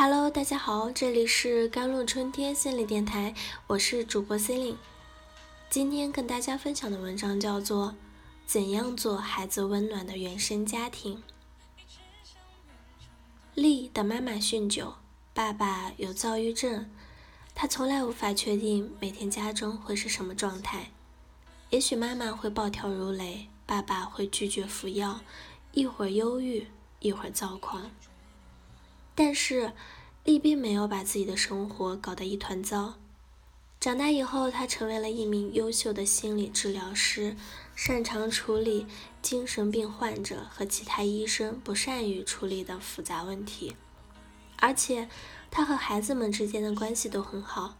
[0.00, 3.34] Hello，大家好，这里是甘露春天心理电台，
[3.66, 4.78] 我是主播 c e l i n e
[5.68, 7.88] 今天跟大家分享的文章叫做
[8.46, 11.16] 《怎样做孩子温暖的原生家庭》。
[13.54, 14.94] 丽的妈妈酗酒，
[15.34, 16.88] 爸爸有躁郁症，
[17.52, 20.92] 他从来无法确定每天家中会是什么状态。
[21.70, 25.18] 也许妈妈会暴跳如雷，爸爸会拒绝服药，
[25.72, 26.68] 一会儿忧郁，
[27.00, 27.90] 一会儿躁狂。
[29.20, 29.72] 但是，
[30.24, 32.94] 丽并没有把自己的生活搞得一团糟。
[33.80, 37.36] 长大以后，她成为了一名优秀的心理治疗师，
[37.76, 38.86] 擅长处理
[39.22, 43.76] 精神病患者和其他医生不善于处理的复杂问题。
[44.56, 45.08] 而且，
[45.50, 47.76] 他和孩子们之间的关系都很好。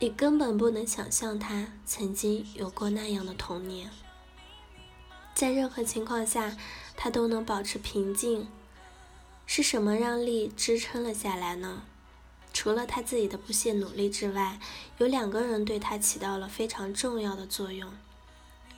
[0.00, 3.88] 你根本不能想象他曾经有过那样的童年。
[5.32, 6.56] 在任何情况下，
[6.96, 8.48] 他都能保持平静。
[9.54, 11.82] 是什么让丽支撑了下来呢？
[12.54, 14.58] 除了他自己的不懈努力之外，
[14.96, 17.92] 有两个人对他起到了非常重要的作用。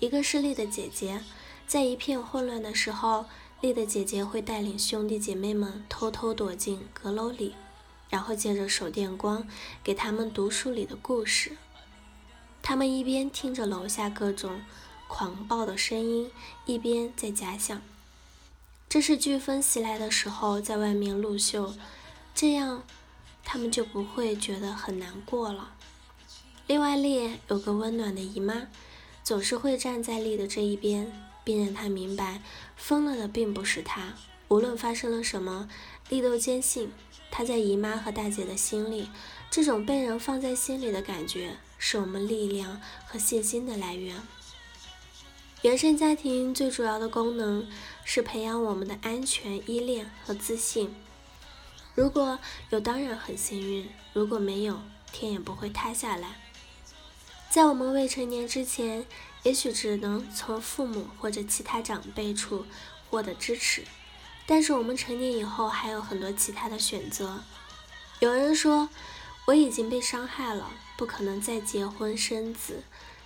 [0.00, 1.22] 一个是丽的姐姐，
[1.66, 3.26] 在一片混乱的时候，
[3.60, 7.54] 丽的姐姐会带领兄弟姐妹们偷偷躲进阁楼里，
[8.08, 9.46] 然后借着手电光
[9.84, 11.58] 给他们读书里的故事。
[12.62, 14.62] 他们一边听着楼下各种
[15.06, 16.30] 狂暴的声音，
[16.64, 17.82] 一边在假想：
[18.92, 21.72] 这是飓风袭来的时候，在外面露宿，
[22.34, 22.82] 这样。
[23.42, 25.72] 他们就不会觉得很难过了。
[26.66, 28.66] 另外，丽有个温暖的姨妈，
[29.24, 31.10] 总是会站在丽的这一边，
[31.42, 32.42] 并让她明白，
[32.76, 34.12] 疯了的并不是她。
[34.48, 35.70] 无论发生了什么，
[36.10, 36.92] 丽都坚信，
[37.30, 39.08] 她在姨妈和大姐的心里，
[39.50, 44.20] 这种被人放在心里的感觉，是我们力量和信心的来源。
[45.62, 47.68] 原生家庭最主要的功能
[48.04, 50.92] 是培养我们的安全依恋和自信。
[51.94, 52.36] 如果
[52.70, 54.80] 有，当然很幸运；如果没有，
[55.12, 56.40] 天也不会塌下来。
[57.48, 59.06] 在我们未成年之前，
[59.44, 62.66] 也许只能从父母或者其他长辈处
[63.08, 63.84] 获得支持，
[64.46, 67.44] 但是我们成年以后，还有很多其他的选择。
[68.18, 68.88] 有人说，
[69.46, 72.82] 我已经被伤害了，不可能再结婚生子。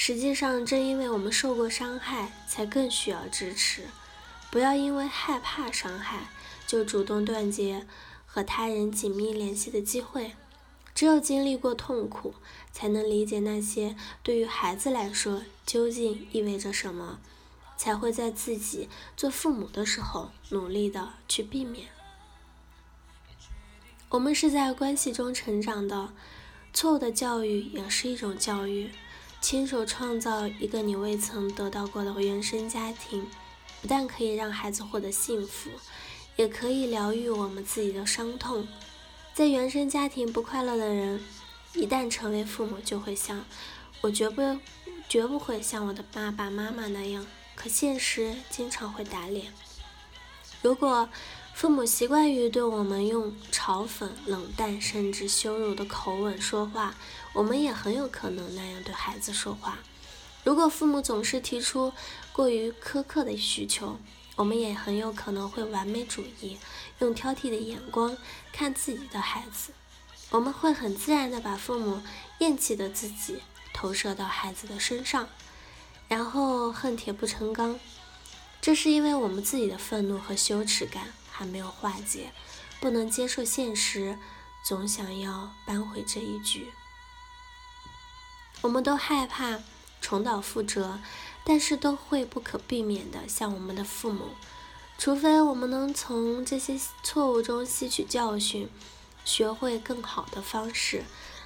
[0.00, 3.88] 实际上，正因为我们受过伤害，才更需要支持。
[4.48, 6.28] 不要因为害怕伤害，
[6.68, 7.84] 就主动断绝。
[8.24, 10.36] 和他人紧密联系的机会，
[10.94, 12.34] 只有经历过痛苦，
[12.70, 17.18] 才能理解那些对于孩子来说究竟意味着什么，
[17.76, 21.88] 才会在自己做父母的时候努力的去避免。
[24.10, 26.14] 我们是在关系中成长的，
[26.72, 28.92] 错误的教育也是一种教育。
[29.40, 33.28] 亲手创造一个你未曾得到过的原生家庭，
[33.80, 35.70] 不但可以让孩子获得幸福。
[36.36, 38.68] 也可以疗愈我们自己的伤痛。
[39.34, 41.20] 在原生家庭不快乐的人，
[41.74, 43.44] 一旦成为父母，就会想：
[44.02, 44.56] 我绝不
[45.08, 47.26] 绝不会像我的爸爸妈妈那样。
[47.56, 49.52] 可现实经常会打脸。
[50.62, 51.08] 如果
[51.58, 56.94] 父母习惯于对我们用嘲讽、冷淡甚至羞辱的口吻说话，
[57.32, 59.76] 我们也很有可能那样对孩子说话。
[60.44, 61.92] 如果父母总是提出
[62.32, 63.98] 过于苛刻的需求，
[64.36, 66.56] 我们也很有可能会完美主义，
[67.00, 68.16] 用挑剔的眼光
[68.52, 69.72] 看自己的孩子。
[70.30, 72.00] 我们会很自然的把父母
[72.38, 73.42] 厌弃的自己
[73.74, 75.28] 投射到孩子的身上，
[76.06, 77.80] 然后恨铁不成钢。
[78.60, 81.08] 这是因为我们自己的愤怒和羞耻感
[81.38, 82.32] 还没有化解，
[82.80, 84.18] 不能接受现实，
[84.64, 86.72] 总想要扳回这一局。
[88.62, 89.60] 我们都害怕
[90.00, 90.98] 重蹈覆辙。
[91.44, 94.34] 但是都会不可避免的向我们的父母，
[94.98, 98.68] 除非我们能从这些错误中吸取教训，
[99.24, 101.04] 学会更好的方式，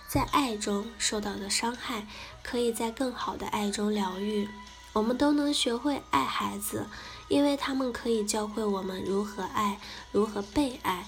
[0.09, 2.09] 在爱中受到的伤害，
[2.43, 4.49] 可以在更好的爱中疗愈。
[4.93, 6.87] 我们都能学会爱孩子，
[7.29, 9.81] 因为他们可以教会我们如何爱，
[10.11, 11.07] 如何被爱。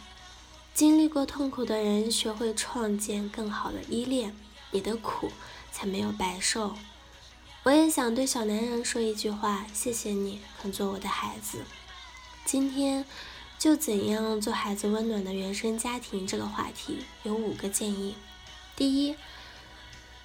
[0.72, 4.34] 经历过痛苦的人，学会创建更好的依恋，
[4.70, 5.30] 你的苦
[5.70, 6.74] 才没有白受。
[7.62, 11.58] 我也想对小男人说一句话：谢谢你肯做我的孩子。
[12.44, 13.04] 今天
[13.58, 18.16] 就怎样做孩子温暖的原生家庭这个话题有五个建议。
[18.74, 19.14] 第一，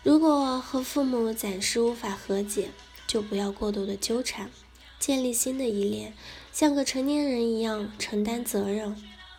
[0.01, 2.71] 如果和父母暂时无法和解，
[3.09, 4.51] 就不要过度的纠缠，
[4.99, 6.13] 建立新的依恋，
[6.53, 8.95] 像个成年人一样承担责任。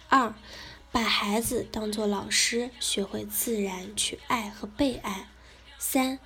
[0.08, 0.34] 二，
[0.90, 5.28] 把孩子当做老师，学会自然去爱和被爱。
[5.78, 6.18] 三。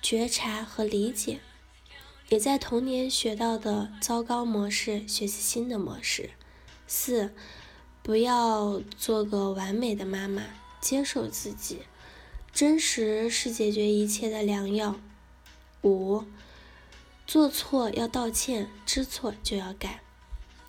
[0.00, 1.38] 觉察和理解，
[2.28, 6.30] 也在童年学到的糟糕模式学习新的模式。
[6.88, 7.32] 四，
[8.02, 10.42] 不要做个完美的妈妈，
[10.80, 11.82] 接受自己。
[12.52, 14.96] 真实是解决一切的良药。
[15.84, 16.24] 五，
[17.32, 20.02] 做错要道歉，知错就要改。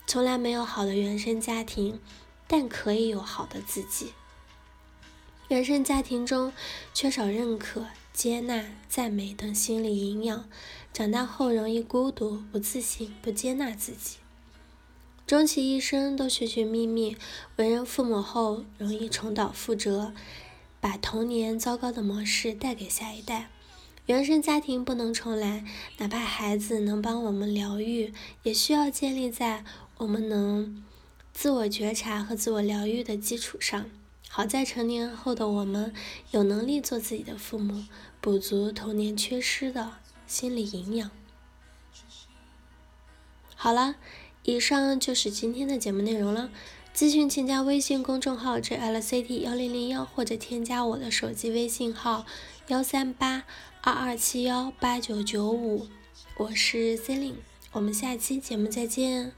[0.06, 2.00] 从来没有好的原生家庭，
[2.46, 4.14] 但可以有好的自己。
[5.48, 6.54] 原生家庭中
[6.94, 10.48] 缺少认可、接纳、赞美等心理营养，
[10.90, 14.16] 长大后容易孤独、不自信、不接纳自己。
[15.26, 17.18] 终其一生都寻寻觅觅，
[17.56, 20.14] 为人父母后容易重蹈覆辙。
[20.80, 23.50] 把童年糟糕的模式带给下一代，
[24.06, 25.64] 原生家庭不能重来，
[25.96, 28.12] 哪怕孩子能帮我们疗愈，
[28.42, 29.64] 也需要建立在
[29.96, 30.84] 我们能
[31.32, 33.86] 自我觉察和自我疗愈的基础上。
[34.28, 35.94] 好在成年后的我们
[36.32, 37.84] 有能力做自己的父母，
[38.20, 39.92] 补足童年缺失的
[40.26, 41.10] 心理营养。
[43.54, 43.94] 好了，
[44.42, 46.50] 以上就是今天的节目内容了。
[46.94, 52.26] 咨询请加微信公众号 jlct 幺零零幺，或者添加我的手机微信号
[52.68, 53.44] 幺三八
[53.82, 55.86] 二二七幺八九九五，
[56.38, 57.38] 我是 c e l i n e
[57.72, 59.32] 我们下期节目再见。